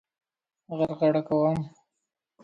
[0.77, 1.59] غرغړه کوم.